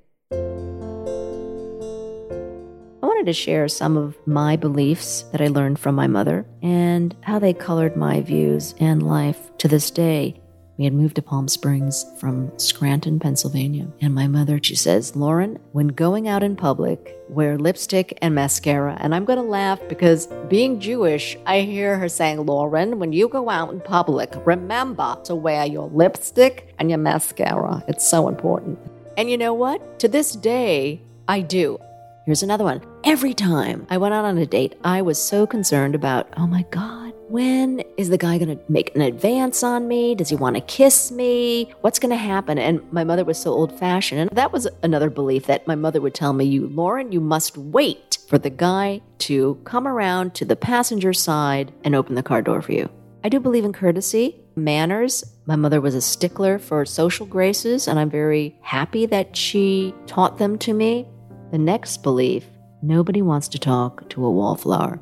I 3.05 3.07
wanted 3.07 3.27
to 3.27 3.33
share 3.33 3.69
some 3.69 3.97
of 3.97 4.17
my 4.27 4.57
beliefs 4.57 5.23
that 5.33 5.41
I 5.41 5.49
learned 5.49 5.79
from 5.79 5.95
my 5.95 6.07
mother 6.07 6.47
and 6.63 7.15
how 7.21 7.39
they 7.39 7.53
colored 7.53 7.97
my 7.97 8.23
views 8.23 8.75
and 8.81 9.07
life 9.07 9.57
to 9.59 9.69
this 9.69 9.91
day. 9.91 10.41
We 10.77 10.85
had 10.85 10.93
moved 10.93 11.17
to 11.17 11.23
Palm 11.23 11.47
Springs 11.47 12.05
from 12.19 12.51
Scranton, 12.59 13.21
Pennsylvania. 13.21 13.87
And 14.01 14.13
my 14.13 14.27
mother, 14.27 14.59
she 14.61 14.75
says, 14.75 15.15
Lauren, 15.15 15.61
when 15.71 15.89
going 15.89 16.27
out 16.27 16.43
in 16.43 16.57
public, 16.57 17.17
wear 17.29 17.57
lipstick 17.57 18.19
and 18.21 18.35
mascara. 18.35 18.97
And 18.99 19.15
I'm 19.15 19.25
going 19.25 19.39
to 19.39 19.45
laugh 19.45 19.81
because 19.89 20.27
being 20.49 20.81
Jewish, 20.81 21.37
I 21.47 21.61
hear 21.61 21.97
her 21.99 22.09
saying, 22.09 22.45
Lauren, 22.45 22.99
when 22.99 23.13
you 23.13 23.29
go 23.29 23.49
out 23.51 23.73
in 23.73 23.81
public, 23.81 24.35
remember 24.45 25.17
to 25.25 25.37
wear 25.37 25.65
your 25.65 25.89
lipstick 25.91 26.75
and 26.79 26.91
your 26.91 26.99
mascara. 26.99 27.85
It's 27.87 28.09
so 28.09 28.27
important. 28.27 28.79
And 29.17 29.31
you 29.31 29.39
know 29.39 29.55
what? 29.55 30.01
To 30.01 30.09
this 30.09 30.33
day, 30.33 31.01
I 31.29 31.41
do. 31.41 31.79
Here's 32.27 32.43
another 32.43 32.65
one. 32.65 32.81
Every 33.05 33.35
time 33.35 33.87
I 33.91 33.99
went 33.99 34.15
out 34.15 34.25
on 34.25 34.39
a 34.39 34.47
date, 34.47 34.75
I 34.83 35.03
was 35.03 35.23
so 35.23 35.47
concerned 35.47 35.95
about, 35.95 36.33
oh 36.37 36.47
my 36.47 36.63
God, 36.71 37.04
when 37.29 37.83
is 37.97 38.11
the 38.11 38.19
guy 38.19 38.39
going 38.39 38.57
to 38.57 38.63
make 38.69 38.95
an 38.95 39.01
advance 39.01 39.63
on 39.63 39.89
me? 39.89 40.15
Does 40.15 40.29
he 40.29 40.37
want 40.37 40.57
to 40.57 40.63
kiss 40.63 41.11
me? 41.11 41.73
What's 41.81 41.99
going 41.99 42.11
to 42.11 42.17
happen? 42.17 42.59
And 42.59 42.81
my 42.93 43.05
mother 43.05 43.25
was 43.25 43.39
so 43.39 43.53
old 43.53 43.79
fashioned. 43.79 44.21
And 44.21 44.31
that 44.31 44.53
was 44.53 44.69
another 44.83 45.11
belief 45.11 45.47
that 45.47 45.67
my 45.67 45.75
mother 45.75 46.01
would 46.01 46.15
tell 46.15 46.33
me, 46.33 46.45
you, 46.45 46.67
Lauren, 46.69 47.13
you 47.13 47.21
must 47.21 47.57
wait 47.57 48.19
for 48.29 48.39
the 48.39 48.51
guy 48.51 49.01
to 49.19 49.61
come 49.65 49.89
around 49.89 50.35
to 50.35 50.45
the 50.45 50.57
passenger 50.57 51.13
side 51.13 51.73
and 51.83 51.95
open 51.95 52.15
the 52.15 52.23
car 52.23 52.43
door 52.43 52.63
for 52.63 52.73
you. 52.73 52.91
I 53.23 53.31
do 53.31 53.41
believe 53.41 53.65
in 53.65 53.73
courtesy, 53.73 54.37
manners. 54.55 55.25
My 55.47 55.57
mother 55.57 55.81
was 55.81 55.95
a 55.95 56.03
stickler 56.03 56.59
for 56.59 56.85
social 56.85 57.27
graces, 57.27 57.89
and 57.89 57.99
I'm 57.99 58.11
very 58.11 58.59
happy 58.61 59.07
that 59.07 59.35
she 59.35 59.95
taught 60.07 60.37
them 60.37 60.59
to 60.59 60.75
me. 60.75 61.09
The 61.51 61.59
next 61.59 62.03
belief 62.03 62.45
nobody 62.83 63.23
wants 63.23 63.49
to 63.49 63.59
talk 63.59 64.09
to 64.11 64.27
a 64.27 64.31
wallflower. 64.31 65.01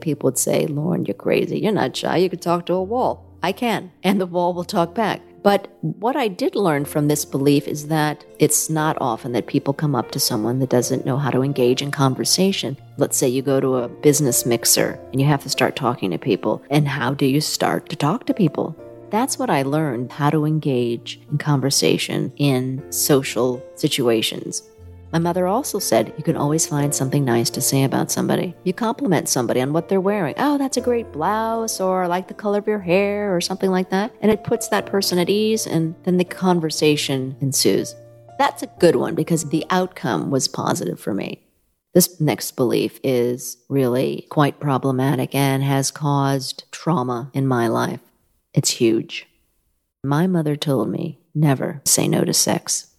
People 0.00 0.28
would 0.28 0.38
say, 0.38 0.66
Lauren, 0.66 1.04
you're 1.04 1.14
crazy. 1.14 1.58
You're 1.60 1.72
not 1.72 1.96
shy. 1.96 2.16
You 2.16 2.30
could 2.30 2.42
talk 2.42 2.66
to 2.66 2.74
a 2.74 2.82
wall. 2.82 3.28
I 3.42 3.52
can, 3.52 3.90
and 4.04 4.20
the 4.20 4.26
wall 4.26 4.54
will 4.54 4.64
talk 4.64 4.94
back. 4.94 5.20
But 5.42 5.66
what 5.80 6.14
I 6.14 6.28
did 6.28 6.54
learn 6.54 6.84
from 6.84 7.08
this 7.08 7.24
belief 7.24 7.66
is 7.66 7.88
that 7.88 8.24
it's 8.38 8.70
not 8.70 8.96
often 9.00 9.32
that 9.32 9.48
people 9.48 9.74
come 9.74 9.96
up 9.96 10.12
to 10.12 10.20
someone 10.20 10.60
that 10.60 10.70
doesn't 10.70 11.04
know 11.04 11.16
how 11.16 11.30
to 11.30 11.42
engage 11.42 11.82
in 11.82 11.90
conversation. 11.90 12.76
Let's 12.96 13.16
say 13.16 13.28
you 13.28 13.42
go 13.42 13.58
to 13.58 13.78
a 13.78 13.88
business 13.88 14.46
mixer 14.46 15.00
and 15.10 15.20
you 15.20 15.26
have 15.26 15.42
to 15.42 15.48
start 15.48 15.74
talking 15.74 16.12
to 16.12 16.18
people. 16.18 16.62
And 16.70 16.86
how 16.86 17.14
do 17.14 17.26
you 17.26 17.40
start 17.40 17.88
to 17.88 17.96
talk 17.96 18.26
to 18.26 18.34
people? 18.34 18.76
That's 19.10 19.38
what 19.38 19.50
I 19.50 19.62
learned 19.62 20.12
how 20.12 20.30
to 20.30 20.46
engage 20.46 21.20
in 21.30 21.38
conversation 21.38 22.32
in 22.36 22.90
social 22.92 23.62
situations. 23.74 24.62
My 25.12 25.18
mother 25.18 25.46
also 25.46 25.78
said 25.78 26.14
you 26.16 26.24
can 26.24 26.38
always 26.38 26.66
find 26.66 26.94
something 26.94 27.22
nice 27.22 27.50
to 27.50 27.60
say 27.60 27.84
about 27.84 28.10
somebody. 28.10 28.54
You 28.64 28.72
compliment 28.72 29.28
somebody 29.28 29.60
on 29.60 29.74
what 29.74 29.90
they're 29.90 30.00
wearing. 30.00 30.34
Oh, 30.38 30.56
that's 30.56 30.78
a 30.78 30.80
great 30.80 31.12
blouse, 31.12 31.80
or 31.80 32.04
I 32.04 32.06
like 32.06 32.28
the 32.28 32.34
color 32.34 32.58
of 32.58 32.66
your 32.66 32.78
hair, 32.78 33.36
or 33.36 33.42
something 33.42 33.70
like 33.70 33.90
that. 33.90 34.14
And 34.22 34.32
it 34.32 34.42
puts 34.42 34.68
that 34.68 34.86
person 34.86 35.18
at 35.18 35.28
ease, 35.28 35.66
and 35.66 35.94
then 36.04 36.16
the 36.16 36.24
conversation 36.24 37.36
ensues. 37.42 37.94
That's 38.38 38.62
a 38.62 38.70
good 38.78 38.96
one 38.96 39.14
because 39.14 39.50
the 39.50 39.66
outcome 39.68 40.30
was 40.30 40.48
positive 40.48 40.98
for 40.98 41.12
me. 41.12 41.42
This 41.92 42.18
next 42.18 42.52
belief 42.52 42.98
is 43.04 43.58
really 43.68 44.26
quite 44.30 44.60
problematic 44.60 45.34
and 45.34 45.62
has 45.62 45.90
caused 45.90 46.64
trauma 46.72 47.30
in 47.34 47.46
my 47.46 47.68
life. 47.68 48.00
It's 48.54 48.70
huge. 48.70 49.26
My 50.02 50.26
mother 50.26 50.56
told 50.56 50.88
me 50.88 51.18
never 51.34 51.82
say 51.84 52.08
no 52.08 52.24
to 52.24 52.32
sex. 52.32 52.91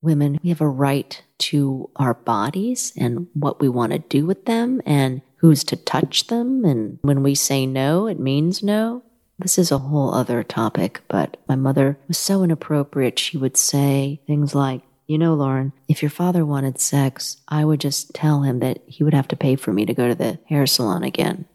Women, 0.00 0.38
we 0.42 0.50
have 0.50 0.60
a 0.60 0.68
right 0.68 1.20
to 1.38 1.90
our 1.96 2.14
bodies 2.14 2.92
and 2.96 3.26
what 3.34 3.60
we 3.60 3.68
want 3.68 3.92
to 3.92 3.98
do 3.98 4.26
with 4.26 4.44
them 4.44 4.80
and 4.86 5.22
who's 5.36 5.64
to 5.64 5.76
touch 5.76 6.26
them. 6.28 6.64
And 6.64 6.98
when 7.02 7.22
we 7.22 7.34
say 7.34 7.66
no, 7.66 8.06
it 8.06 8.18
means 8.18 8.62
no. 8.62 9.02
This 9.38 9.58
is 9.58 9.70
a 9.70 9.78
whole 9.78 10.12
other 10.14 10.42
topic, 10.42 11.00
but 11.06 11.36
my 11.48 11.54
mother 11.54 11.98
was 12.08 12.18
so 12.18 12.42
inappropriate. 12.42 13.18
She 13.18 13.36
would 13.38 13.56
say 13.56 14.20
things 14.26 14.54
like, 14.54 14.82
you 15.06 15.16
know, 15.16 15.34
Lauren, 15.34 15.72
if 15.88 16.02
your 16.02 16.10
father 16.10 16.44
wanted 16.44 16.80
sex, 16.80 17.36
I 17.48 17.64
would 17.64 17.80
just 17.80 18.12
tell 18.14 18.42
him 18.42 18.58
that 18.58 18.82
he 18.86 19.04
would 19.04 19.14
have 19.14 19.28
to 19.28 19.36
pay 19.36 19.56
for 19.56 19.72
me 19.72 19.86
to 19.86 19.94
go 19.94 20.08
to 20.08 20.14
the 20.14 20.38
hair 20.46 20.66
salon 20.66 21.04
again. 21.04 21.46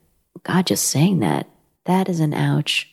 God, 0.43 0.65
just 0.65 0.85
saying 0.87 1.19
that, 1.19 1.47
that 1.85 2.09
is 2.09 2.19
an 2.19 2.33
ouch. 2.33 2.89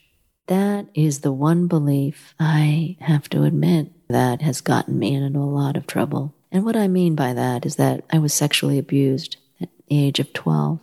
That 0.50 0.88
is 0.94 1.20
the 1.20 1.30
one 1.30 1.68
belief 1.68 2.34
I 2.40 2.96
have 3.02 3.28
to 3.28 3.44
admit 3.44 3.92
that 4.08 4.42
has 4.42 4.60
gotten 4.60 4.98
me 4.98 5.14
into 5.14 5.38
a 5.38 5.44
lot 5.44 5.76
of 5.76 5.86
trouble. 5.86 6.34
And 6.50 6.64
what 6.64 6.74
I 6.74 6.88
mean 6.88 7.14
by 7.14 7.34
that 7.34 7.64
is 7.64 7.76
that 7.76 8.04
I 8.10 8.18
was 8.18 8.34
sexually 8.34 8.76
abused 8.76 9.36
at 9.60 9.68
the 9.76 9.84
age 9.96 10.18
of 10.18 10.32
12. 10.32 10.80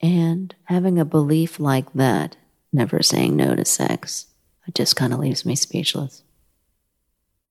And 0.00 0.54
having 0.66 1.00
a 1.00 1.04
belief 1.04 1.58
like 1.58 1.92
that, 1.94 2.36
never 2.72 3.02
saying 3.02 3.34
no 3.34 3.56
to 3.56 3.64
sex, 3.64 4.26
it 4.68 4.76
just 4.76 4.94
kind 4.94 5.12
of 5.12 5.18
leaves 5.18 5.44
me 5.44 5.56
speechless. 5.56 6.22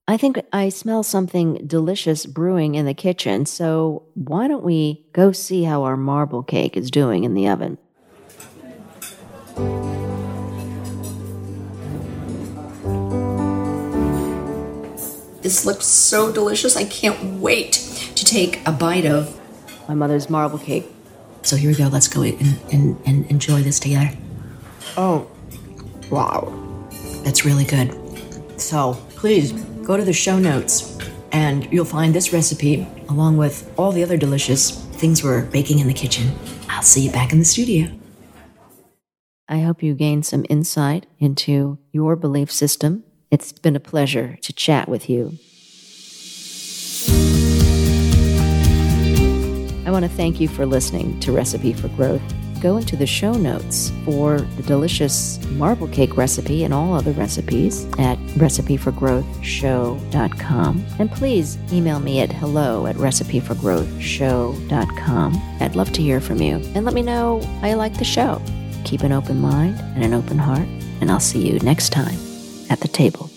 I 0.07 0.15
think 0.15 0.39
I 0.53 0.69
smell 0.69 1.03
something 1.03 1.67
delicious 1.67 2.25
brewing 2.25 2.75
in 2.75 2.85
the 2.85 2.93
kitchen, 2.93 3.45
so 3.45 4.03
why 4.13 4.47
don't 4.47 4.63
we 4.63 5.05
go 5.11 5.33
see 5.33 5.63
how 5.63 5.83
our 5.83 5.97
marble 5.97 6.41
cake 6.41 6.77
is 6.77 6.89
doing 6.89 7.25
in 7.25 7.33
the 7.33 7.49
oven? 7.49 7.77
This 15.41 15.65
looks 15.65 15.85
so 15.85 16.31
delicious. 16.31 16.75
I 16.75 16.85
can't 16.85 17.39
wait 17.39 17.73
to 18.15 18.25
take 18.25 18.65
a 18.67 18.71
bite 18.71 19.05
of 19.05 19.39
my 19.87 19.93
mother's 19.93 20.29
marble 20.29 20.59
cake. 20.59 20.85
So 21.41 21.55
here 21.55 21.71
we 21.71 21.75
go. 21.75 21.87
Let's 21.87 22.07
go 22.07 22.21
and, 22.23 22.59
and, 22.71 23.01
and 23.05 23.25
enjoy 23.27 23.61
this 23.61 23.79
together. 23.79 24.11
Oh, 24.97 25.29
wow. 26.09 26.53
That's 27.23 27.45
really 27.45 27.65
good. 27.65 27.95
So 28.59 28.93
please 29.11 29.53
go 29.83 29.97
to 29.97 30.03
the 30.03 30.13
show 30.13 30.37
notes 30.37 30.97
and 31.31 31.71
you'll 31.71 31.85
find 31.85 32.13
this 32.13 32.33
recipe 32.33 32.87
along 33.07 33.37
with 33.37 33.71
all 33.77 33.91
the 33.91 34.03
other 34.03 34.17
delicious 34.17 34.71
things 34.95 35.23
we're 35.23 35.45
baking 35.45 35.79
in 35.79 35.87
the 35.87 35.93
kitchen. 35.93 36.31
I'll 36.69 36.83
see 36.83 37.01
you 37.01 37.11
back 37.11 37.31
in 37.31 37.39
the 37.39 37.45
studio. 37.45 37.89
I 39.47 39.59
hope 39.61 39.81
you 39.81 39.95
gained 39.95 40.25
some 40.25 40.45
insight 40.49 41.07
into 41.17 41.79
your 41.91 42.15
belief 42.15 42.51
system. 42.51 43.03
It's 43.31 43.51
been 43.51 43.75
a 43.75 43.79
pleasure 43.79 44.37
to 44.41 44.53
chat 44.53 44.89
with 44.89 45.09
you. 45.09 45.37
I 49.85 49.91
want 49.91 50.05
to 50.05 50.09
thank 50.09 50.39
you 50.39 50.47
for 50.47 50.65
listening 50.65 51.19
to 51.21 51.31
Recipe 51.31 51.73
for 51.73 51.89
Growth 51.89 52.21
go 52.59 52.77
into 52.77 52.95
the 52.95 53.07
show 53.07 53.33
notes 53.33 53.91
for 54.05 54.39
the 54.39 54.63
delicious 54.63 55.37
marble 55.51 55.87
cake 55.87 56.17
recipe 56.17 56.63
and 56.63 56.73
all 56.73 56.93
other 56.93 57.11
recipes 57.11 57.85
at 57.97 58.17
recipeforgrowthshow.com. 58.35 60.85
And 60.99 61.11
please 61.11 61.57
email 61.71 61.99
me 61.99 62.21
at 62.21 62.31
hello 62.31 62.85
at 62.87 62.95
recipeforgrowthshow.com. 62.97 65.57
I'd 65.59 65.75
love 65.75 65.91
to 65.93 66.01
hear 66.01 66.21
from 66.21 66.41
you 66.41 66.55
and 66.75 66.85
let 66.85 66.93
me 66.93 67.01
know 67.01 67.41
how 67.61 67.67
you 67.67 67.75
like 67.75 67.97
the 67.97 68.05
show. 68.05 68.41
Keep 68.85 69.01
an 69.01 69.11
open 69.11 69.39
mind 69.39 69.79
and 69.79 70.03
an 70.03 70.13
open 70.13 70.37
heart, 70.37 70.67
and 71.01 71.09
I'll 71.11 71.19
see 71.19 71.47
you 71.47 71.57
next 71.59 71.89
time 71.89 72.28
at 72.69 72.79
the 72.81 72.87
table. 72.87 73.29